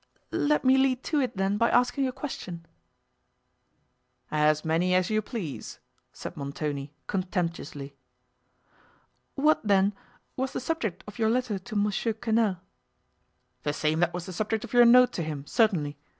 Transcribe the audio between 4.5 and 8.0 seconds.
many as you please," said Montoni, contemptuously.